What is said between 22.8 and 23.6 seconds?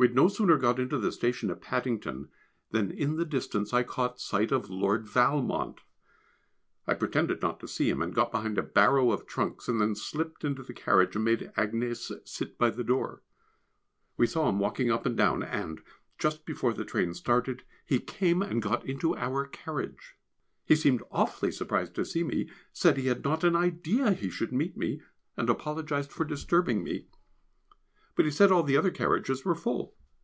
he had not an